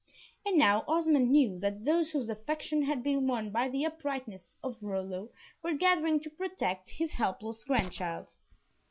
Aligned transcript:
And 0.47 0.57
now 0.57 0.83
Osmond 0.87 1.29
knew 1.29 1.59
that 1.59 1.85
those 1.85 2.09
whose 2.09 2.27
affection 2.27 2.81
had 2.81 3.03
been 3.03 3.27
won 3.27 3.51
by 3.51 3.69
the 3.69 3.85
uprightness 3.85 4.57
of 4.63 4.75
Rollo, 4.81 5.29
were 5.61 5.73
gathering 5.73 6.19
to 6.21 6.29
protect 6.31 6.89
his 6.89 7.11
helpless 7.11 7.63
grandchild. 7.63 8.33